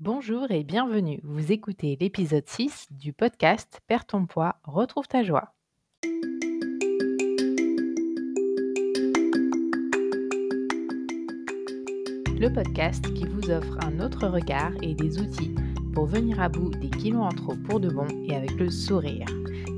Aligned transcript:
Bonjour 0.00 0.48
et 0.52 0.62
bienvenue. 0.62 1.18
Vous 1.24 1.50
écoutez 1.50 1.98
l'épisode 2.00 2.46
6 2.46 2.86
du 2.92 3.12
podcast 3.12 3.80
Perds 3.88 4.06
ton 4.06 4.26
poids, 4.26 4.54
retrouve 4.62 5.08
ta 5.08 5.24
joie. 5.24 5.54
Le 12.38 12.46
podcast 12.54 13.12
qui 13.12 13.26
vous 13.26 13.50
offre 13.50 13.76
un 13.84 13.98
autre 13.98 14.28
regard 14.28 14.70
et 14.82 14.94
des 14.94 15.18
outils 15.18 15.52
pour 15.92 16.06
venir 16.06 16.40
à 16.40 16.48
bout 16.48 16.70
des 16.70 16.90
kilos 16.90 17.22
en 17.22 17.30
trop 17.30 17.56
pour 17.56 17.80
de 17.80 17.88
bon 17.88 18.06
et 18.28 18.36
avec 18.36 18.52
le 18.52 18.70
sourire. 18.70 19.26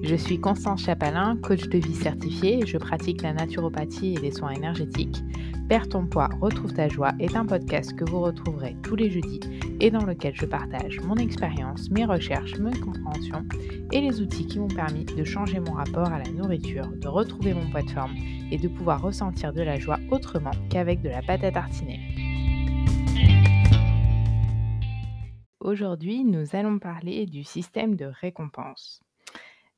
Je 0.03 0.17
suis 0.17 0.39
Constance 0.39 0.83
Chapalin, 0.83 1.39
coach 1.39 1.67
de 1.69 1.79
vie 1.79 1.95
certifié. 1.95 2.67
Je 2.67 2.77
pratique 2.77 3.23
la 3.23 3.33
naturopathie 3.33 4.17
et 4.17 4.21
les 4.21 4.33
soins 4.33 4.51
énergétiques. 4.51 5.23
Perds 5.71 5.89
ton 5.89 6.07
poids, 6.07 6.29
retrouve 6.43 6.75
ta 6.75 6.89
joie 6.89 7.13
est 7.21 7.37
un 7.37 7.47
podcast 7.47 7.95
que 7.95 8.05
vous 8.05 8.21
retrouverez 8.21 8.77
tous 8.83 8.97
les 8.97 9.09
jeudis 9.09 9.41
et 9.81 9.91
dans 9.91 10.05
lequel 10.05 10.35
je 10.37 10.45
partage 10.45 11.01
mon 11.01 11.17
expérience, 11.17 11.91
mes 11.91 12.05
recherches, 12.05 12.59
mes 12.59 12.79
compréhensions 12.79 13.47
et 13.93 14.01
les 14.01 14.21
outils 14.21 14.47
qui 14.47 14.59
m'ont 14.59 14.69
permis 14.69 15.07
de 15.07 15.25
changer 15.25 15.59
mon 15.59 15.73
rapport 15.73 16.13
à 16.13 16.19
la 16.19 16.31
nourriture, 16.31 16.87
de 16.87 17.09
retrouver 17.09 17.55
mon 17.55 17.71
poids 17.71 17.83
de 17.83 17.91
forme 17.91 18.15
et 18.51 18.59
de 18.59 18.69
pouvoir 18.69 19.01
ressentir 19.01 19.53
de 19.55 19.63
la 19.63 19.79
joie 19.79 19.99
autrement 20.11 20.51
qu'avec 20.69 21.01
de 21.01 21.09
la 21.09 21.23
pâte 21.23 21.45
à 21.45 21.51
tartiner. 21.51 21.99
Aujourd'hui, 25.61 26.25
nous 26.25 26.55
allons 26.55 26.79
parler 26.79 27.27
du 27.27 27.45
système 27.45 27.97
de 27.97 28.05
récompense. 28.07 29.03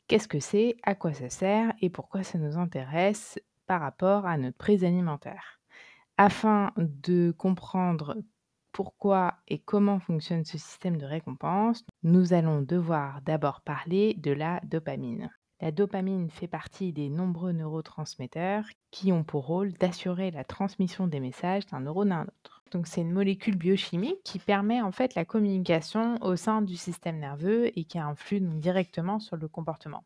Qu'est-ce 0.09 0.29
que 0.29 0.41
c'est, 0.41 0.77
à 0.83 0.95
quoi 0.95 1.13
ça 1.13 1.31
sert 1.31 1.73
et 1.81 1.91
pourquoi 1.91 2.23
ça 2.23 2.39
nous 2.39 2.59
intéresse 2.59 3.39
par 3.67 3.81
rapport 3.81 4.27
à 4.27 4.37
notre 4.37 4.57
prise 4.57 4.85
alimentaire? 4.85 5.61
Afin 6.19 6.73
de 6.77 7.33
comprendre 7.37 8.17
pourquoi 8.73 9.35
et 9.49 9.59
comment 9.59 10.01
fonctionne 10.01 10.45
ce 10.45 10.59
système 10.59 10.97
de 10.97 11.07
récompense, 11.07 11.85
nous 12.03 12.33
allons 12.33 12.63
devoir 12.63 13.21
d'abord 13.23 13.61
parler 13.61 14.15
de 14.15 14.33
la 14.33 14.61
dopamine. 14.65 15.31
La 15.61 15.71
dopamine 15.71 16.29
fait 16.29 16.49
partie 16.49 16.93
des 16.93 17.09
nombreux 17.09 17.53
neurotransmetteurs 17.53 18.65
qui 18.91 19.13
ont 19.13 19.23
pour 19.23 19.47
rôle 19.47 19.73
d'assurer 19.75 20.33
la 20.33 20.43
transmission 20.43 21.07
des 21.07 21.21
messages 21.21 21.67
d'un 21.67 21.81
neurone 21.81 22.11
à 22.11 22.17
un 22.17 22.25
autre. 22.25 22.65
Donc 22.73 22.89
c'est 22.89 23.03
une 23.03 23.13
molécule 23.13 23.57
biochimique 23.57 24.23
qui 24.25 24.41
permet 24.41 24.83
en 24.83 24.91
fait 24.91 25.15
la 25.15 25.25
communication 25.25 26.17
au 26.23 26.35
sein 26.35 26.63
du 26.63 26.77
système 26.77 27.19
nerveux 27.19 27.79
et 27.79 27.85
qui 27.85 28.01
influe 28.01 28.41
directement 28.41 29.21
sur 29.21 29.37
le 29.37 29.47
comportement. 29.47 30.03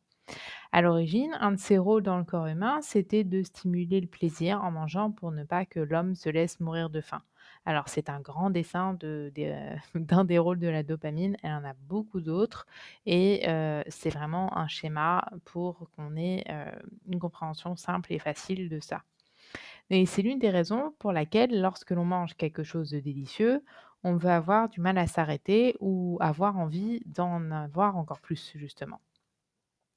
À 0.72 0.82
l'origine, 0.82 1.34
un 1.40 1.52
de 1.52 1.58
ses 1.58 1.78
rôles 1.78 2.02
dans 2.02 2.18
le 2.18 2.24
corps 2.24 2.48
humain, 2.48 2.80
c'était 2.82 3.24
de 3.24 3.42
stimuler 3.42 4.00
le 4.00 4.08
plaisir 4.08 4.62
en 4.62 4.72
mangeant 4.72 5.10
pour 5.10 5.30
ne 5.30 5.44
pas 5.44 5.64
que 5.64 5.80
l'homme 5.80 6.16
se 6.16 6.28
laisse 6.28 6.60
mourir 6.60 6.90
de 6.90 7.00
faim. 7.00 7.22
Alors, 7.66 7.88
c'est 7.88 8.08
un 8.08 8.20
grand 8.20 8.50
dessin 8.50 8.96
euh, 9.04 9.30
d'un 9.94 10.24
des 10.24 10.38
rôles 10.38 10.60
de 10.60 10.68
la 10.68 10.82
dopamine. 10.82 11.36
Elle 11.42 11.52
en 11.52 11.64
a 11.64 11.74
beaucoup 11.74 12.20
d'autres 12.20 12.66
et 13.06 13.48
euh, 13.48 13.82
c'est 13.88 14.10
vraiment 14.10 14.56
un 14.56 14.68
schéma 14.68 15.24
pour 15.44 15.90
qu'on 15.96 16.16
ait 16.16 16.44
euh, 16.48 16.70
une 17.08 17.18
compréhension 17.18 17.76
simple 17.76 18.12
et 18.12 18.18
facile 18.20 18.68
de 18.68 18.80
ça. 18.80 19.02
Et 19.90 20.06
c'est 20.06 20.22
l'une 20.22 20.38
des 20.38 20.50
raisons 20.50 20.94
pour 20.98 21.12
laquelle, 21.12 21.60
lorsque 21.60 21.92
l'on 21.92 22.04
mange 22.04 22.34
quelque 22.36 22.62
chose 22.64 22.90
de 22.90 23.00
délicieux, 23.00 23.64
on 24.04 24.16
va 24.16 24.36
avoir 24.36 24.68
du 24.68 24.80
mal 24.80 24.98
à 24.98 25.06
s'arrêter 25.08 25.76
ou 25.80 26.18
avoir 26.20 26.58
envie 26.58 27.02
d'en 27.06 27.50
avoir 27.50 27.96
encore 27.96 28.20
plus, 28.20 28.52
justement. 28.56 29.00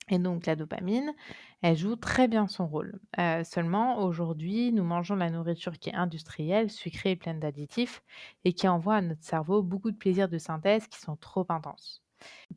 Et 0.10 0.18
donc 0.18 0.46
la 0.48 0.56
dopamine, 0.56 1.14
elle 1.62 1.78
joue 1.78 1.96
très 1.96 2.28
bien 2.28 2.48
son 2.48 2.68
rôle. 2.68 3.00
Euh, 3.20 3.44
seulement, 3.44 4.04
aujourd'hui, 4.04 4.72
nous 4.72 4.84
mangeons 4.84 5.16
la 5.16 5.30
nourriture 5.30 5.78
qui 5.78 5.90
est 5.90 5.96
industrielle, 5.96 6.72
sucrée 6.72 7.12
et 7.12 7.16
pleine 7.16 7.40
d'additifs, 7.40 8.02
et 8.44 8.54
qui 8.54 8.68
envoie 8.68 8.96
à 8.96 9.02
notre 9.02 9.24
cerveau 9.24 9.62
beaucoup 9.62 9.92
de 9.92 9.98
plaisirs 9.98 10.30
de 10.30 10.40
synthèse 10.40 10.88
qui 10.88 11.00
sont 11.00 11.16
trop 11.16 11.46
intenses. 11.50 12.04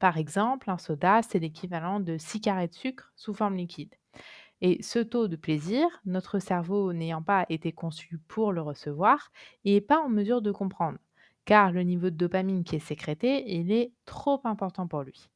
Par 0.01 0.17
exemple, 0.19 0.71
un 0.71 0.79
soda, 0.79 1.23
c'est 1.23 1.39
l'équivalent 1.39 2.01
de 2.01 2.17
6 2.19 2.41
carrés 2.41 2.69
de 2.69 2.75
sucre 2.75 3.13
sous 3.17 3.35
forme 3.35 3.57
liquide. 3.57 3.95
Et 4.63 4.83
ce 4.83 5.01
taux 5.01 5.29
de 5.29 5.37
plaisir, 5.37 5.87
notre 6.07 6.39
cerveau 6.39 6.93
n'ayant 6.93 7.23
pas 7.23 7.47
été 7.51 7.73
conçu 7.73 8.19
pour 8.29 8.53
le 8.53 8.63
recevoir, 8.63 9.33
n'est 9.65 9.81
pas 9.83 10.01
en 10.01 10.09
mesure 10.11 10.43
de 10.43 10.53
comprendre, 10.53 10.99
car 11.47 11.73
le 11.73 11.83
niveau 11.85 12.11
de 12.11 12.17
dopamine 12.17 12.65
qui 12.65 12.77
est 12.77 12.81
sécrété, 12.81 13.45
il 13.57 13.73
est 13.73 13.93
trop 14.07 14.41
important 14.45 14.89
pour 14.89 15.03
lui. 15.03 15.32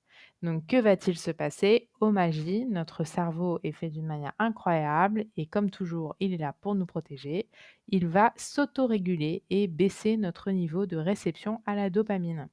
Donc, 0.46 0.64
que 0.68 0.80
va-t-il 0.80 1.18
se 1.18 1.32
passer? 1.32 1.88
Au 2.00 2.12
magie, 2.12 2.66
notre 2.66 3.02
cerveau 3.02 3.58
est 3.64 3.72
fait 3.72 3.90
d'une 3.90 4.06
manière 4.06 4.32
incroyable 4.38 5.26
et 5.36 5.46
comme 5.46 5.70
toujours, 5.70 6.14
il 6.20 6.32
est 6.32 6.36
là 6.36 6.54
pour 6.60 6.76
nous 6.76 6.86
protéger. 6.86 7.48
Il 7.88 8.06
va 8.06 8.32
s'autoréguler 8.36 9.42
et 9.50 9.66
baisser 9.66 10.16
notre 10.16 10.52
niveau 10.52 10.86
de 10.86 10.96
réception 10.98 11.62
à 11.66 11.74
la 11.74 11.90
dopamine. 11.90 12.48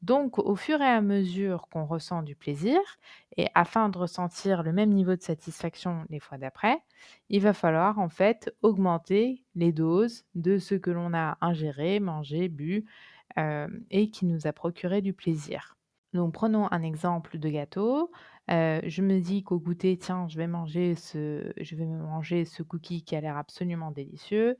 Donc, 0.00 0.38
au 0.38 0.56
fur 0.56 0.80
et 0.80 0.86
à 0.86 1.02
mesure 1.02 1.68
qu'on 1.70 1.84
ressent 1.84 2.22
du 2.22 2.34
plaisir, 2.34 2.80
et 3.36 3.48
afin 3.54 3.90
de 3.90 3.98
ressentir 3.98 4.62
le 4.62 4.72
même 4.72 4.88
niveau 4.88 5.14
de 5.14 5.20
satisfaction 5.20 6.06
les 6.08 6.20
fois 6.20 6.38
d'après, 6.38 6.78
il 7.28 7.42
va 7.42 7.52
falloir 7.52 7.98
en 7.98 8.08
fait 8.08 8.50
augmenter 8.62 9.44
les 9.54 9.72
doses 9.72 10.24
de 10.34 10.56
ce 10.56 10.74
que 10.74 10.90
l'on 10.90 11.12
a 11.12 11.36
ingéré, 11.42 12.00
mangé, 12.00 12.48
bu 12.48 12.86
euh, 13.36 13.68
et 13.90 14.08
qui 14.08 14.24
nous 14.24 14.46
a 14.46 14.54
procuré 14.54 15.02
du 15.02 15.12
plaisir. 15.12 15.76
Donc 16.12 16.34
prenons 16.34 16.66
un 16.72 16.82
exemple 16.82 17.38
de 17.38 17.48
gâteau. 17.48 18.10
je 18.48 19.02
me 19.02 19.20
dis 19.20 19.42
qu'au 19.44 19.58
goûter, 19.60 19.96
tiens, 19.96 20.26
je 20.28 20.36
vais 20.38 20.46
manger 20.48 20.94
ce 20.96 21.52
je 21.56 21.76
vais 21.76 21.86
manger 21.86 22.44
ce 22.44 22.62
cookie 22.62 23.02
qui 23.04 23.14
a 23.16 23.20
l'air 23.20 23.36
absolument 23.36 23.90
délicieux. 23.92 24.56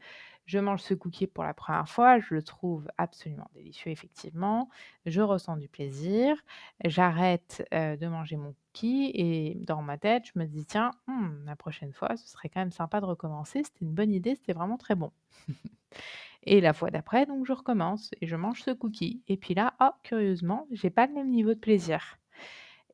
Je 0.46 0.58
mange 0.58 0.80
ce 0.82 0.94
cookie 0.94 1.26
pour 1.26 1.44
la 1.44 1.54
première 1.54 1.88
fois, 1.88 2.18
je 2.20 2.34
le 2.34 2.42
trouve 2.42 2.88
absolument 2.98 3.48
délicieux 3.54 3.90
effectivement. 3.90 4.68
Je 5.06 5.20
ressens 5.22 5.56
du 5.56 5.68
plaisir. 5.68 6.36
J'arrête, 6.84 7.64
de 7.72 8.06
manger 8.06 8.36
mon 8.36 8.52
cookie 8.52 9.10
et 9.14 9.54
dans 9.66 9.82
ma 9.82 9.98
tête, 9.98 10.24
je 10.32 10.38
me 10.38 10.46
dis: 10.46 10.64
«Tiens, 10.66 10.92
mmh, 11.08 11.44
la 11.46 11.56
prochaine 11.56 11.92
fois, 11.92 12.16
ce 12.16 12.28
serait 12.28 12.48
quand 12.48 12.60
même 12.60 12.72
sympa 12.72 13.00
de 13.00 13.06
recommencer. 13.06 13.62
C'était 13.64 13.84
une 13.84 13.94
bonne 13.94 14.12
idée, 14.12 14.34
c'était 14.36 14.52
vraiment 14.52 14.78
très 14.78 14.94
bon». 14.94 15.10
Et 16.44 16.60
la 16.60 16.72
fois 16.72 16.90
d'après, 16.90 17.26
donc 17.26 17.46
je 17.46 17.52
recommence 17.52 18.10
et 18.20 18.26
je 18.26 18.36
mange 18.36 18.62
ce 18.62 18.70
cookie. 18.70 19.22
Et 19.28 19.36
puis 19.36 19.54
là, 19.54 19.74
oh, 19.80 19.90
curieusement, 20.02 20.66
j'ai 20.70 20.90
pas 20.90 21.06
le 21.06 21.14
même 21.14 21.30
niveau 21.30 21.54
de 21.54 21.58
plaisir. 21.58 22.18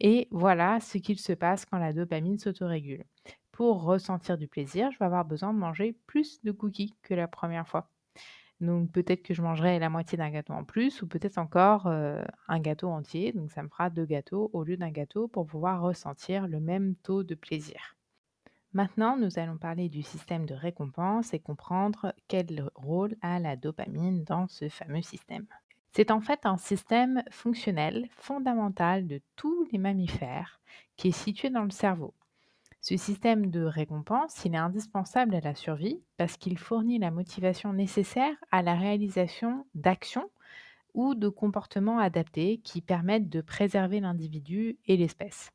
Et 0.01 0.29
voilà 0.31 0.81
ce 0.81 0.99
qu'il 0.99 1.19
se 1.19 1.33
passe 1.33 1.65
quand 1.65 1.79
la 1.79 1.93
dopamine 1.93 2.39
s'autorégule. 2.39 3.05
Pour 3.53 3.83
ressentir 3.83 4.37
du 4.37 4.49
plaisir, 4.49 4.91
je 4.93 4.99
vais 4.99 5.07
avoir 5.07 5.25
besoin 5.25 5.55
de 5.55 5.59
manger 5.59 5.97
plus 6.07 6.43
de 6.43 6.53
cookies 6.53 6.95
que 7.03 7.15
la 7.15 7.29
première 7.29 7.67
fois. 7.67 7.91
Donc 8.61 8.91
peut-être 8.93 9.23
que 9.23 9.35
je 9.35 9.43
mangerai 9.43 9.79
la 9.79 9.91
moitié 9.91 10.17
d'un 10.19 10.31
gâteau 10.31 10.55
en 10.55 10.65
plus 10.65 11.03
ou 11.03 11.07
peut-être 11.07 11.39
encore 11.39 11.87
euh, 11.87 12.23
un 12.49 12.59
gâteau 12.61 12.89
entier. 12.89 13.33
Donc 13.33 13.51
ça 13.53 13.63
me 13.63 13.69
fera 13.69 13.91
deux 13.91 14.07
gâteaux 14.07 14.51
au 14.53 14.65
lieu 14.65 14.77
d'un 14.77 14.91
gâteau 14.91 15.29
pour 15.29 15.47
pouvoir 15.47 15.83
ressentir 15.83 16.49
le 16.49 16.61
même 16.61 16.95
taux 16.97 17.23
de 17.23 17.35
plaisir. 17.35 17.96
Maintenant, 18.77 19.17
nous 19.17 19.39
allons 19.39 19.57
parler 19.57 19.89
du 19.89 20.03
système 20.03 20.45
de 20.45 20.53
récompense 20.53 21.33
et 21.33 21.39
comprendre 21.39 22.13
quel 22.29 22.69
rôle 22.75 23.17
a 23.23 23.41
la 23.41 23.57
dopamine 23.57 24.23
dans 24.25 24.49
ce 24.49 24.69
fameux 24.69 25.01
système. 25.01 25.47
C'est 25.93 26.11
en 26.11 26.21
fait 26.21 26.41
un 26.45 26.59
système 26.59 27.23
fonctionnel 27.31 28.07
fondamental 28.11 29.07
de 29.07 29.23
tous 29.35 29.67
les 29.73 29.79
mammifères 29.79 30.61
qui 30.99 31.09
est 31.09 31.13
situé 31.13 31.49
dans 31.49 31.63
le 31.63 31.71
cerveau. 31.71 32.13
Ce 32.83 32.99
système 32.99 33.51
de 33.51 33.63
récompense, 33.63 34.45
est 34.45 34.55
indispensable 34.55 35.35
à 35.35 35.41
la 35.41 35.55
survie 35.55 36.03
parce 36.19 36.37
qu'il 36.37 36.59
fournit 36.59 36.99
la 36.99 37.11
motivation 37.11 37.73
nécessaire 37.73 38.37
à 38.51 38.61
la 38.61 38.75
réalisation 38.75 39.65
d'actions 39.75 40.29
ou 40.93 41.15
de 41.15 41.31
comportements 41.31 41.99
adaptés 41.99 42.59
qui 42.59 42.83
permettent 42.83 43.31
de 43.31 43.41
préserver 43.41 44.01
l'individu 44.01 44.77
et 44.85 44.99
l'espèce 44.99 45.51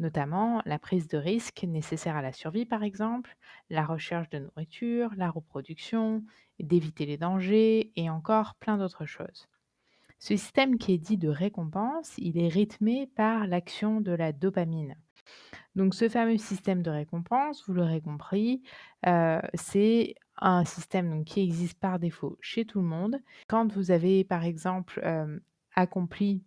notamment 0.00 0.62
la 0.64 0.78
prise 0.78 1.06
de 1.06 1.18
risque 1.18 1.62
nécessaire 1.62 2.16
à 2.16 2.22
la 2.22 2.32
survie 2.32 2.66
par 2.66 2.82
exemple, 2.82 3.36
la 3.68 3.84
recherche 3.84 4.28
de 4.30 4.38
nourriture, 4.38 5.12
la 5.16 5.30
reproduction, 5.30 6.24
d'éviter 6.58 7.06
les 7.06 7.16
dangers 7.16 7.92
et 7.96 8.10
encore 8.10 8.54
plein 8.56 8.76
d'autres 8.76 9.06
choses. 9.06 9.48
Ce 10.18 10.36
système 10.36 10.76
qui 10.76 10.92
est 10.92 10.98
dit 10.98 11.16
de 11.16 11.28
récompense, 11.28 12.12
il 12.18 12.38
est 12.38 12.48
rythmé 12.48 13.06
par 13.16 13.46
l'action 13.46 14.00
de 14.00 14.12
la 14.12 14.32
dopamine. 14.32 14.96
Donc 15.76 15.94
ce 15.94 16.08
fameux 16.08 16.36
système 16.36 16.82
de 16.82 16.90
récompense, 16.90 17.64
vous 17.66 17.74
l'aurez 17.74 18.00
compris, 18.00 18.62
euh, 19.06 19.40
c'est 19.54 20.14
un 20.36 20.64
système 20.64 21.24
qui 21.24 21.40
existe 21.40 21.78
par 21.78 21.98
défaut 21.98 22.36
chez 22.40 22.64
tout 22.64 22.80
le 22.80 22.86
monde. 22.86 23.20
Quand 23.48 23.72
vous 23.72 23.90
avez 23.90 24.24
par 24.24 24.44
exemple 24.44 25.00
euh, 25.04 25.38
accompli 25.74 26.42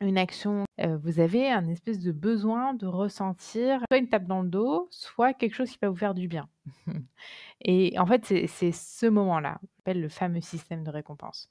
une 0.00 0.18
action, 0.18 0.64
vous 0.78 1.20
avez 1.20 1.50
un 1.50 1.66
espèce 1.68 1.98
de 1.98 2.12
besoin 2.12 2.74
de 2.74 2.86
ressentir 2.86 3.80
soit 3.90 3.98
une 3.98 4.08
tape 4.08 4.26
dans 4.26 4.42
le 4.42 4.48
dos, 4.48 4.88
soit 4.90 5.34
quelque 5.34 5.54
chose 5.54 5.70
qui 5.70 5.78
va 5.82 5.88
vous 5.88 5.96
faire 5.96 6.14
du 6.14 6.28
bien. 6.28 6.48
Et 7.60 7.98
en 7.98 8.06
fait, 8.06 8.24
c'est 8.46 8.72
ce 8.72 9.06
moment-là, 9.06 9.60
appelle 9.80 10.00
le 10.00 10.08
fameux 10.08 10.40
système 10.40 10.84
de 10.84 10.90
récompense. 10.90 11.50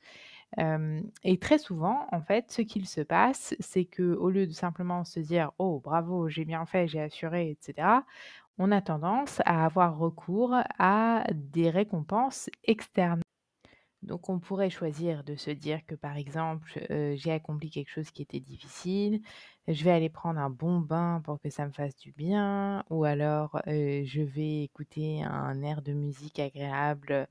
et 0.57 1.39
très 1.39 1.57
souvent, 1.57 2.07
en 2.11 2.21
fait, 2.21 2.51
ce 2.51 2.61
qu'il 2.61 2.87
se 2.87 3.01
passe, 3.01 3.55
c'est 3.59 3.85
que 3.85 4.15
au 4.15 4.29
lieu 4.29 4.47
de 4.47 4.53
simplement 4.53 5.03
se 5.03 5.19
dire: 5.19 5.51
«Oh 5.59 5.81
bravo, 5.83 6.29
j'ai 6.29 6.45
bien 6.45 6.65
fait, 6.65 6.87
j'ai 6.87 7.01
assuré» 7.01 7.49
etc., 7.51 8.05
on 8.59 8.71
a 8.71 8.81
tendance 8.81 9.41
à 9.45 9.65
avoir 9.65 9.97
recours 9.97 10.55
à 10.79 11.23
des 11.33 11.69
récompenses 11.69 12.49
externes. 12.63 13.21
Donc 14.07 14.29
on 14.29 14.39
pourrait 14.39 14.69
choisir 14.69 15.23
de 15.23 15.35
se 15.35 15.51
dire 15.51 15.85
que, 15.85 15.93
par 15.95 16.15
exemple, 16.17 16.79
j'ai 17.15 17.31
accompli 17.31 17.69
quelque 17.69 17.89
chose 17.91 18.09
qui 18.11 18.21
était 18.21 18.39
difficile, 18.39 19.21
je 19.67 19.83
vais 19.83 19.91
aller 19.91 20.09
prendre 20.09 20.39
un 20.39 20.49
bon 20.49 20.79
bain 20.79 21.21
pour 21.25 21.41
que 21.41 21.49
ça 21.49 21.65
me 21.67 21.71
fasse 21.73 21.95
du 21.97 22.13
bien 22.13 22.85
ou 22.89 23.03
alors, 23.03 23.61
je 23.67 24.21
vais 24.21 24.63
écouter 24.63 25.23
un 25.23 25.61
air 25.61 25.81
de 25.81 25.91
musique 25.93 26.39
agréable, 26.39 27.27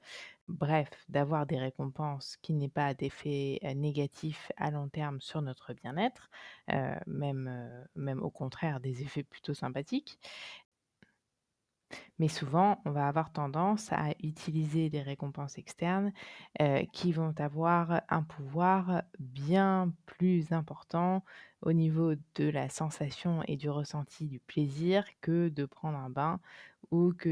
bref, 0.48 0.90
d'avoir 1.08 1.46
des 1.46 1.58
récompenses 1.58 2.36
qui 2.42 2.52
n'aient 2.52 2.68
pas 2.68 2.94
d'effet, 2.94 3.58
négatif 3.74 4.52
à 4.56 4.70
long 4.70 4.88
terme 4.88 5.20
sur 5.20 5.40
notre 5.42 5.72
bien-être, 5.72 6.30
même, 7.06 7.86
même 7.96 8.22
au 8.22 8.30
contraire 8.30 8.80
des 8.80 9.02
effets 9.02 9.22
plutôt 9.24 9.54
sympathiques. 9.54 10.18
Mais 12.18 12.28
souvent, 12.28 12.80
on 12.84 12.90
va 12.90 13.06
avoir 13.08 13.32
tendance 13.32 13.92
à 13.92 14.10
utiliser 14.22 14.90
des 14.90 15.02
récompenses 15.02 15.58
externes, 15.58 16.12
heu, 16.60 16.84
qui 16.92 17.12
vont 17.12 17.34
avoir 17.38 18.02
un 18.08 18.22
pouvoir 18.22 19.02
bien 19.18 19.92
plus 20.06 20.52
important 20.52 21.24
au 21.62 21.72
niveau 21.72 22.14
de 22.34 22.48
la 22.48 22.68
sensation 22.68 23.42
et 23.46 23.56
du 23.56 23.70
ressenti 23.70 24.26
du 24.26 24.40
plaisir 24.40 25.04
que 25.20 25.48
de 25.48 25.64
prendre 25.66 25.98
un 25.98 26.10
bain 26.10 26.40
ou 26.90 27.12
que 27.12 27.30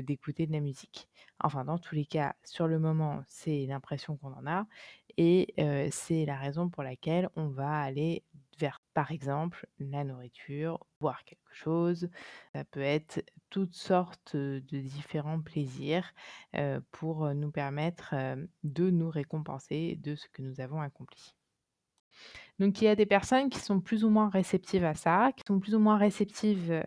d'écouter 0.00 0.46
de 0.46 0.52
la 0.52 0.60
musique. 0.60 1.08
Enfin, 1.40 1.64
dans 1.64 1.78
tous 1.78 1.94
les 1.94 2.04
cas, 2.06 2.34
sur 2.44 2.66
le 2.66 2.78
moment, 2.78 3.22
c'est 3.28 3.66
l'impression 3.66 4.16
qu'on 4.16 4.32
en 4.32 4.46
a 4.46 4.66
et 5.16 5.54
heu, 5.58 5.88
c'est 5.90 6.24
la 6.26 6.36
raison 6.36 6.68
pour 6.68 6.82
laquelle 6.82 7.28
on 7.36 7.48
va 7.48 7.80
aller 7.80 8.22
vers, 8.58 8.80
par 8.94 9.12
exemple, 9.12 9.66
la 9.78 10.04
nourriture, 10.04 10.86
boire 11.00 11.24
quelque 11.24 11.52
chose. 11.52 12.08
Ça 12.54 12.64
peut 12.64 12.80
être 12.80 13.24
toutes 13.50 13.74
sortes, 13.74 14.36
de 14.36 14.60
différents 14.80 15.40
plaisirs, 15.40 16.12
pour, 16.92 17.34
nous 17.34 17.50
permettre, 17.50 18.14
de 18.64 18.90
nous 18.90 19.10
récompenser 19.10 19.98
de 20.02 20.14
ce 20.14 20.28
que 20.32 20.42
nous 20.42 20.60
avons 20.60 20.80
accompli. 20.80 21.34
Donc 22.58 22.80
il 22.80 22.86
y 22.86 22.88
a 22.88 22.96
des 22.96 23.04
personnes 23.04 23.50
qui 23.50 23.58
sont 23.58 23.80
plus 23.80 24.02
ou 24.04 24.08
moins 24.08 24.30
réceptives 24.30 24.84
à 24.84 24.94
ça, 24.94 25.30
qui 25.36 25.42
sont 25.46 25.60
plus 25.60 25.74
ou 25.74 25.78
moins 25.78 25.98
réceptives, 25.98 26.82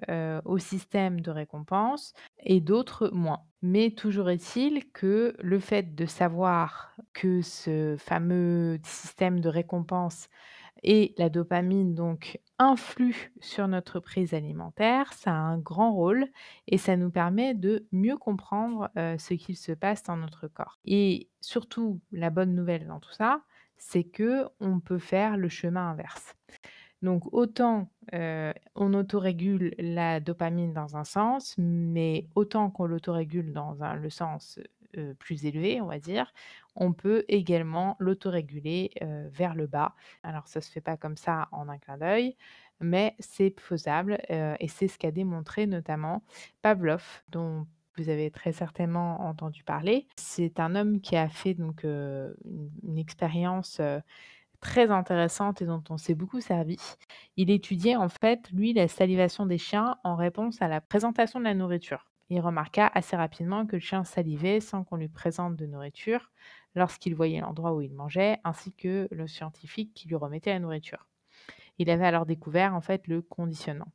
au 0.45 0.57
système 0.57 1.21
de 1.21 1.29
récompense 1.29 2.13
et 2.39 2.59
d'autres 2.59 3.09
moins. 3.09 3.43
Mais 3.61 3.91
toujours 3.91 4.29
est-il 4.29 4.89
que 4.91 5.35
le 5.37 5.59
fait 5.59 5.93
de 5.93 6.05
savoir 6.05 6.95
que 7.13 7.41
ce 7.41 7.95
fameux 7.99 8.79
système 8.83 9.41
de 9.41 9.49
récompense 9.49 10.29
et 10.83 11.13
la 11.17 11.29
dopamine 11.29 11.95
donc 11.95 12.39
influe 12.57 13.31
sur 13.39 13.67
notre 13.67 13.99
prise 13.99 14.33
alimentaire, 14.33 15.13
ça 15.13 15.31
a 15.31 15.35
un 15.35 15.57
grand 15.57 15.93
rôle 15.93 16.27
et 16.67 16.77
ça 16.77 16.97
nous 16.97 17.09
permet 17.09 17.53
de 17.53 17.87
mieux 17.91 18.17
comprendre, 18.17 18.89
ce 18.95 19.33
qu'il 19.33 19.57
se 19.57 19.71
passe 19.71 20.03
dans 20.03 20.17
notre 20.17 20.47
corps. 20.47 20.79
Et 20.85 21.29
surtout, 21.41 21.99
la 22.11 22.29
bonne 22.29 22.55
nouvelle 22.55 22.87
dans 22.87 22.99
tout 22.99 23.13
ça, 23.13 23.43
c'est 23.77 24.03
que 24.03 24.45
on 24.59 24.79
peut 24.79 24.99
faire 24.99 25.37
le 25.37 25.47
chemin 25.47 25.91
inverse. 25.91 26.35
Donc 27.01 27.33
autant, 27.33 27.89
on 28.11 28.93
autorégule 28.93 29.73
la 29.77 30.19
dopamine 30.19 30.73
dans 30.73 30.97
un 30.97 31.05
sens, 31.05 31.55
mais 31.57 32.27
autant 32.35 32.69
qu'on 32.69 32.87
l'autorégule 32.87 33.53
dans 33.53 33.81
un 33.83 33.95
le 33.95 34.09
sens, 34.09 34.59
plus 35.19 35.45
élevé, 35.45 35.81
on 35.81 35.87
va 35.87 35.99
dire, 35.99 36.33
on 36.75 36.93
peut 36.93 37.25
également 37.27 37.95
l'autoréguler, 37.99 38.91
vers 39.31 39.55
le 39.55 39.67
bas. 39.67 39.95
Alors 40.23 40.47
ça 40.47 40.61
se 40.61 40.71
fait 40.71 40.81
pas 40.81 40.97
comme 40.97 41.17
ça 41.17 41.47
en 41.51 41.69
un 41.69 41.77
clin 41.77 41.97
d'œil, 41.97 42.35
mais 42.79 43.15
c'est 43.19 43.59
faisable, 43.59 44.19
et 44.29 44.67
c'est 44.67 44.87
ce 44.87 44.97
qu'a 44.97 45.11
démontré 45.11 45.67
notamment 45.67 46.23
Pavlov, 46.61 47.23
dont 47.29 47.67
vous 47.97 48.09
avez 48.09 48.31
très 48.31 48.53
certainement 48.53 49.21
entendu 49.27 49.63
parler. 49.63 50.07
C'est 50.15 50.59
un 50.59 50.75
homme 50.75 51.01
qui 51.01 51.17
a 51.17 51.27
fait 51.27 51.53
donc, 51.53 51.83
une 51.83 52.97
expérience, 52.97 53.81
très 54.61 54.91
intéressante 54.91 55.61
et 55.61 55.65
dont 55.65 55.83
on 55.89 55.97
s'est 55.97 56.15
beaucoup 56.15 56.41
servi. 56.41 56.77
Il 57.37 57.49
étudiait 57.49 57.95
en 57.95 58.09
fait, 58.09 58.49
lui, 58.51 58.73
la 58.73 58.89
salivation 58.89 59.45
des 59.45 59.57
chiens 59.57 59.97
en 60.03 60.15
réponse 60.15 60.61
à 60.61 60.67
la 60.67 60.81
présentation 60.81 61.39
de 61.39 61.45
la 61.45 61.53
nourriture. 61.53 62.11
Il 62.29 62.39
remarqua 62.41 62.91
assez 62.93 63.15
rapidement 63.15 63.65
que 63.65 63.75
le 63.75 63.81
chien 63.81 64.03
salivait 64.03 64.59
sans 64.59 64.83
qu'on 64.83 64.97
lui 64.97 65.07
présente 65.07 65.55
de 65.55 65.65
nourriture 65.65 66.31
lorsqu'il 66.75 67.15
voyait 67.15 67.41
l'endroit 67.41 67.73
où 67.73 67.81
il 67.81 67.93
mangeait, 67.93 68.37
ainsi 68.43 68.71
que 68.73 69.07
le 69.11 69.27
scientifique 69.27 69.93
qui 69.93 70.07
lui 70.07 70.15
remettait 70.15 70.53
la 70.53 70.59
nourriture. 70.59 71.07
Il 71.79 71.89
avait 71.89 72.05
alors 72.05 72.25
découvert 72.25 72.75
en 72.75 72.81
fait 72.81 73.07
le 73.07 73.21
conditionnement. 73.21 73.91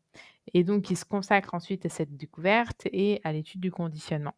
Et 0.53 0.65
donc 0.65 0.91
il 0.91 0.97
se 0.97 1.05
consacre 1.05 1.55
ensuite 1.55 1.87
à 1.87 1.89
cette 1.89 2.17
découverte 2.17 2.87
et 2.87 3.21
à 3.25 3.33
l'étude 3.33 3.61
du 3.61 3.71
conditionnement. 3.71 4.35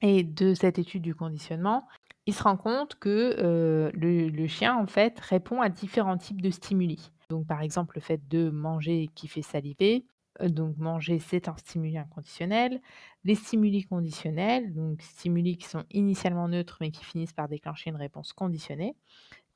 Et 0.00 0.22
de 0.22 0.54
cette 0.54 0.78
étude 0.78 1.02
du 1.02 1.14
conditionnement, 1.14 1.86
il 2.26 2.34
se 2.34 2.42
rend 2.42 2.56
compte 2.56 2.94
que, 2.94 3.36
heu, 3.38 3.90
le 3.94 4.46
chien 4.46 4.76
en 4.76 4.86
fait 4.86 5.18
répond 5.20 5.60
à 5.60 5.68
différents 5.68 6.18
types 6.18 6.40
de 6.40 6.50
stimuli. 6.50 7.10
Donc 7.28 7.46
par 7.46 7.60
exemple, 7.62 7.96
le 7.96 8.00
fait 8.00 8.28
de 8.28 8.48
manger 8.48 9.10
qui 9.14 9.28
fait 9.28 9.42
saliver, 9.42 10.06
donc 10.42 10.76
manger 10.78 11.18
c'est 11.18 11.48
un 11.48 11.56
stimuli 11.56 11.98
inconditionnel. 11.98 12.80
Les 13.24 13.34
stimuli 13.34 13.84
conditionnels, 13.84 14.72
donc 14.74 15.02
stimuli 15.02 15.56
qui 15.58 15.66
sont 15.68 15.84
initialement 15.90 16.48
neutres 16.48 16.78
mais 16.80 16.90
qui 16.90 17.04
finissent 17.04 17.32
par 17.32 17.48
déclencher 17.48 17.90
une 17.90 17.96
réponse 17.96 18.32
conditionnée 18.32 18.96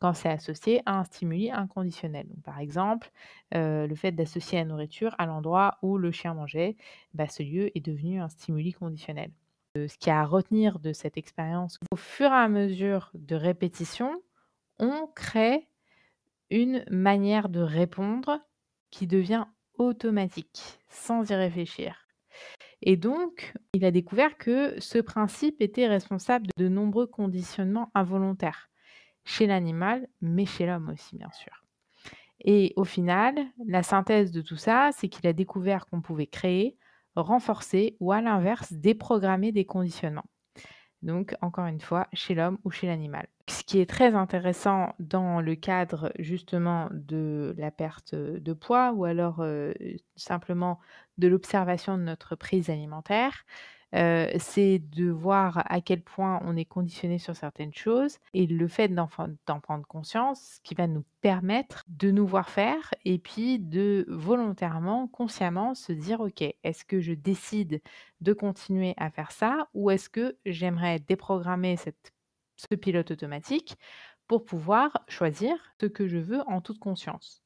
quand 0.00 0.14
c'est 0.14 0.28
associé 0.30 0.82
à 0.86 0.98
un 0.98 1.04
stimuli 1.04 1.50
inconditionnel. 1.50 2.28
Par 2.44 2.58
exemple, 2.58 3.10
heu, 3.54 3.86
le 3.86 3.94
fait 3.94 4.12
d'associer 4.12 4.58
la 4.58 4.64
nourriture 4.64 5.14
à 5.18 5.26
l'endroit 5.26 5.78
où 5.82 5.98
le 5.98 6.10
chien 6.12 6.34
mangeait, 6.34 6.76
bah, 7.14 7.28
ce 7.28 7.42
lieu 7.42 7.76
est 7.76 7.84
devenu 7.84 8.20
un 8.20 8.28
stimuli 8.28 8.72
conditionnel. 8.72 9.30
Heu, 9.76 9.88
ce 9.88 9.98
qu'il 9.98 10.08
y 10.08 10.12
a 10.12 10.20
à 10.20 10.24
retenir 10.24 10.80
de 10.80 10.92
cette 10.92 11.16
expérience, 11.16 11.78
au 11.92 11.96
fur 11.96 12.26
et 12.26 12.34
à 12.34 12.48
mesure 12.48 13.10
de 13.14 13.36
répétition, 13.36 14.22
on 14.80 15.08
crée 15.14 15.68
une 16.50 16.84
manière 16.90 17.48
de 17.48 17.60
répondre 17.60 18.40
qui 18.90 19.06
devient 19.06 19.46
automatique, 19.78 20.78
sans 20.88 21.30
y 21.30 21.34
réfléchir. 21.34 22.06
Et 22.82 22.96
donc, 22.96 23.54
il 23.74 23.84
a 23.84 23.90
découvert 23.90 24.36
que 24.36 24.78
ce 24.80 24.98
principe 24.98 25.60
était 25.60 25.86
responsable 25.86 26.48
de 26.56 26.68
nombreux 26.68 27.06
conditionnements 27.06 27.90
involontaires 27.94 28.70
chez 29.24 29.46
l'animal, 29.46 30.08
mais 30.20 30.46
chez 30.46 30.66
l'homme 30.66 30.90
aussi, 30.90 31.16
bien 31.16 31.30
sûr. 31.30 31.52
Et 32.44 32.72
au 32.74 32.84
final, 32.84 33.36
la 33.66 33.84
synthèse 33.84 34.32
de 34.32 34.42
tout 34.42 34.56
ça, 34.56 34.90
c'est 34.92 35.08
qu'il 35.08 35.26
a 35.28 35.32
découvert 35.32 35.86
qu'on 35.86 36.00
pouvait 36.00 36.26
créer, 36.26 36.76
renforcer 37.14 37.96
ou 38.00 38.10
à 38.10 38.20
l'inverse, 38.20 38.72
déprogrammer 38.72 39.52
des 39.52 39.64
conditionnements. 39.64 40.24
Donc, 41.02 41.34
encore 41.40 41.66
une 41.66 41.80
fois, 41.80 42.06
chez 42.12 42.34
l'homme 42.34 42.58
ou 42.64 42.70
chez 42.70 42.86
l'animal. 42.86 43.26
Ce 43.48 43.64
qui 43.64 43.80
est 43.80 43.90
très 43.90 44.14
intéressant 44.14 44.94
dans 45.00 45.40
le 45.40 45.56
cadre 45.56 46.12
justement 46.18 46.88
de 46.92 47.54
la 47.58 47.72
perte 47.72 48.14
de 48.14 48.52
poids 48.52 48.92
ou 48.92 49.04
alors 49.04 49.40
euh, 49.40 49.72
simplement 50.14 50.78
de 51.18 51.26
l'observation 51.26 51.98
de 51.98 52.02
notre 52.04 52.36
prise 52.36 52.70
alimentaire, 52.70 53.44
C'est 53.94 54.78
de 54.78 55.10
voir 55.10 55.62
à 55.70 55.80
quel 55.82 56.00
point 56.02 56.40
on 56.44 56.56
est 56.56 56.64
conditionné 56.64 57.18
sur 57.18 57.36
certaines 57.36 57.74
choses 57.74 58.18
et 58.32 58.46
le 58.46 58.66
fait 58.68 58.88
d'en 58.88 59.06
prendre 59.06 59.86
conscience, 59.86 60.60
qui 60.64 60.74
va 60.74 60.86
nous 60.86 61.04
permettre 61.20 61.84
de 61.88 62.10
nous 62.10 62.26
voir 62.26 62.48
faire 62.48 62.94
et 63.04 63.18
puis 63.18 63.58
de 63.58 64.06
volontairement, 64.08 65.08
consciemment 65.08 65.74
se 65.74 65.92
dire: 65.92 66.20
«OK, 66.20 66.42
est-ce 66.42 66.84
que 66.86 67.00
je 67.00 67.12
décide 67.12 67.82
de 68.22 68.32
continuer 68.32 68.94
à 68.96 69.10
faire 69.10 69.30
ça 69.32 69.68
ou 69.74 69.90
est-ce 69.90 70.08
que 70.08 70.36
j'aimerais 70.46 70.98
déprogrammer 71.00 71.76
ce 72.56 72.74
pilote 72.74 73.10
automatique 73.10 73.76
pour 74.26 74.44
pouvoir 74.44 75.04
choisir 75.08 75.54
ce 75.80 75.86
que 75.86 76.06
je 76.08 76.18
veux 76.18 76.40
en 76.48 76.60
toute 76.62 76.78
conscience?» 76.78 77.42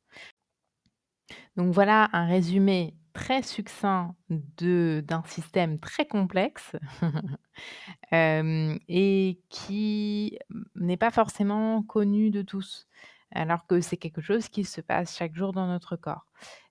donc 1.56 1.72
voilà 1.72 2.08
un 2.12 2.26
résumé 2.26 2.94
très 3.16 3.42
succinct 3.42 4.14
d'un 4.28 5.22
système 5.24 5.80
très 5.80 6.06
complexe, 6.06 6.76
hem 8.12 8.78
et 8.88 9.40
qui 9.48 10.38
n'est 10.74 10.98
pas 10.98 11.10
forcément 11.10 11.82
connu 11.82 12.30
de 12.30 12.42
tous 12.42 12.86
alors 13.32 13.66
que 13.66 13.80
c'est 13.80 13.96
quelque 13.96 14.20
chose 14.20 14.48
qui 14.48 14.64
se 14.64 14.80
passe 14.80 15.16
chaque 15.16 15.34
jour 15.34 15.52
dans 15.52 15.66
notre 15.66 15.96
corps. 15.96 16.26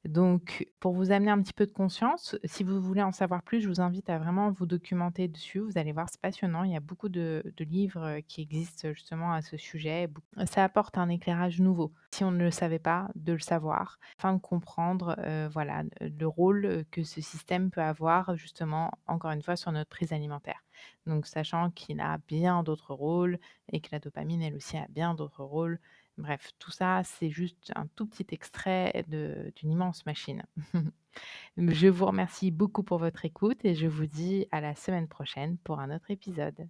Donc 0.06 0.68
pour 0.80 0.94
vous 0.94 1.12
amener 1.12 1.32
un 1.32 1.42
petit 1.42 1.54
peu 1.54 1.66
de 1.66 1.72
conscience, 1.72 2.36
si 2.44 2.64
vous 2.64 2.80
voulez 2.80 3.02
en 3.02 3.12
savoir 3.12 3.42
plus, 3.42 3.62
je 3.62 3.68
vous 3.68 3.82
invite 3.82 4.10
à 4.10 4.20
vraiment 4.20 4.52
vous 4.52 4.68
documenter 4.68 5.28
dessus. 5.28 5.60
Vous 5.60 5.78
allez 5.78 5.92
voir, 5.92 6.08
c'est 6.10 6.22
passionnant. 6.22 6.64
Il 6.64 6.72
y 6.72 6.76
a 6.76 6.80
beaucoup 6.82 7.10
de 7.10 7.44
livres, 7.60 8.20
qui 8.28 8.42
existent 8.42 8.94
justement 8.94 9.34
à 9.34 9.42
ce 9.42 9.58
sujet. 9.58 10.08
ça 10.46 10.64
apporte 10.64 10.98
un 10.98 11.10
éclairage 11.10 11.60
nouveau, 11.60 11.92
si 12.14 12.24
on 12.24 12.32
ne 12.32 12.44
le 12.44 12.52
savait 12.52 12.80
pas, 12.80 13.10
de 13.16 13.34
le 13.34 13.40
savoir, 13.40 14.00
afin 14.20 14.34
de 14.34 14.40
comprendre, 14.40 15.16
heu, 15.20 15.48
voilà, 15.48 15.84
le 16.02 16.28
rôle, 16.28 16.86
que 16.92 17.04
ce 17.04 17.22
système 17.22 17.72
peut 17.72 17.82
avoir 17.82 18.36
justement, 18.36 18.92
encore 19.08 19.32
une 19.32 19.42
fois, 19.42 19.56
sur 19.56 19.72
notre 19.72 19.90
prise 19.90 20.14
alimentaire. 20.14 20.64
Donc 21.08 21.26
sachant 21.26 21.72
qu'il 21.72 22.00
a 22.00 22.18
bien 22.28 22.64
d'autres 22.64 22.94
rôles 22.94 23.40
et 23.72 23.80
que 23.82 23.90
la 23.92 24.00
dopamine, 24.00 24.42
elle 24.42 24.56
aussi, 24.56 24.78
a 24.78 24.88
bien 24.90 25.14
d'autres 25.16 25.44
rôles 25.44 25.80
Bref, 26.18 26.52
tout 26.60 26.72
ça, 26.72 27.02
c'est 27.04 27.30
juste 27.30 27.74
un 27.76 27.88
tout 27.96 28.06
petit 28.06 28.26
extrait 28.32 29.04
d'une 29.10 29.72
immense 29.72 30.06
machine. 30.06 30.44
je 31.58 31.88
vous 31.88 32.06
remercie 32.06 32.52
beaucoup 32.52 32.84
pour 32.84 33.00
votre 33.00 33.26
écoute 33.26 33.60
et 33.66 33.76
je 33.76 33.88
vous 33.88 34.06
dis 34.06 34.48
à 34.52 34.62
la 34.62 34.76
semaine 34.76 35.10
prochaine 35.10 35.58
pour 35.66 35.80
un 35.80 35.94
autre 35.94 36.12
épisode. 36.12 36.68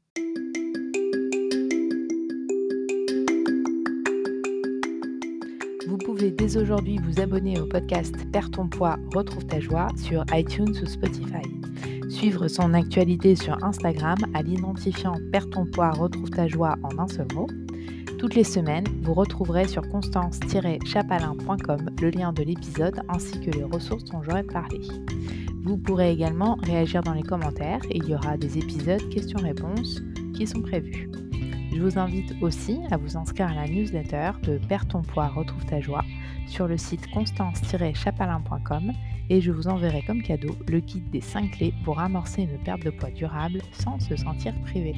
Vous 5.87 5.97
pouvez 5.99 6.31
dès 6.31 6.57
aujourd'hui 6.57 6.97
vous 6.97 7.21
abonner 7.21 7.59
au 7.59 7.67
podcast 7.67 8.15
Perds 8.31 8.49
ton 8.49 8.67
poids, 8.67 8.97
retrouve 9.13 9.45
ta 9.45 9.59
joie 9.59 9.89
sur 9.95 10.25
iTunes 10.33 10.75
ou 10.81 10.85
Spotify. 10.87 11.43
Suivre 12.09 12.47
son 12.47 12.73
actualité 12.73 13.35
sur 13.35 13.63
Instagram 13.63 14.17
à 14.33 14.41
l'identifiant 14.41 15.13
Perds 15.31 15.51
ton 15.51 15.65
poids, 15.67 15.91
retrouve 15.91 16.31
ta 16.31 16.47
joie 16.47 16.75
en 16.81 16.97
un 16.97 17.07
seul 17.07 17.27
mot 17.35 17.47
toutes 18.17 18.35
les 18.35 18.45
semaines, 18.45 18.85
vous 19.01 19.13
retrouverez 19.13 19.67
sur 19.67 19.87
constance-chapalin.com 19.89 21.89
le 22.01 22.09
lien 22.09 22.31
de 22.31 22.43
l'épisode 22.43 23.01
ainsi 23.09 23.39
que 23.41 23.51
les 23.51 23.63
ressources 23.63 24.05
dont 24.05 24.23
j'aurai 24.23 24.43
parlé. 24.43 24.79
Vous 25.63 25.77
pourrez 25.77 26.11
également 26.11 26.57
réagir 26.63 27.03
dans 27.03 27.13
les 27.13 27.23
commentaires 27.23 27.81
et 27.89 27.97
il 27.97 28.05
y 28.05 28.15
aura 28.15 28.37
des 28.37 28.57
épisodes 28.57 29.09
questions-réponses 29.09 30.01
qui 30.33 30.47
sont 30.47 30.61
prévus. 30.61 31.09
Je 31.75 31.81
vous 31.81 31.99
invite 31.99 32.33
aussi 32.41 32.79
à 32.89 32.95
vous 32.95 33.17
inscrire 33.17 33.49
à 33.49 33.53
la 33.53 33.67
newsletter 33.67 34.31
de 34.43 34.59
Perds 34.69 34.87
ton 34.87 35.01
poids, 35.01 35.27
retrouve 35.27 35.65
ta 35.65 35.81
joie 35.81 36.05
sur 36.47 36.67
le 36.67 36.77
site 36.77 37.05
constance-chapalin.com 37.11 38.93
et 39.29 39.41
je 39.41 39.51
vous 39.51 39.67
enverrai 39.67 40.01
comme 40.03 40.21
cadeau 40.21 40.55
le 40.67 40.79
kit 40.79 41.01
des 41.01 41.19
5 41.19 41.51
clés 41.51 41.73
pour 41.83 41.99
amorcer 41.99 42.43
une 42.43 42.63
perte 42.63 42.83
de 42.83 42.91
poids 42.91 43.11
durable 43.11 43.61
sans 43.73 43.99
se 43.99 44.15
sentir 44.15 44.53
privé. 44.61 44.95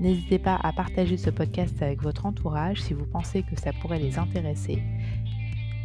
N'hésitez 0.00 0.38
pas 0.38 0.58
à 0.62 0.72
partager 0.72 1.16
ce 1.16 1.30
podcast 1.30 1.82
avec 1.82 2.02
votre 2.02 2.26
entourage 2.26 2.80
si 2.80 2.94
vous 2.94 3.06
pensez 3.06 3.42
que 3.42 3.58
ça 3.58 3.72
pourrait 3.72 3.98
les 3.98 4.18
intéresser 4.18 4.82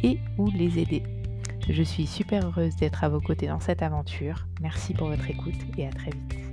et 0.02 0.18
ou 0.38 0.50
les 0.50 0.78
aider. 0.78 1.02
Je 1.68 1.82
suis 1.82 2.06
super 2.06 2.46
heureuse 2.46 2.76
d'être 2.76 3.04
à 3.04 3.08
vos 3.08 3.20
côtés 3.20 3.48
dans 3.48 3.60
cette 3.60 3.82
aventure. 3.82 4.46
Merci 4.60 4.94
pour 4.94 5.08
votre 5.08 5.28
écoute 5.28 5.54
et 5.78 5.86
à 5.86 5.90
très 5.90 6.10
vite. 6.10 6.43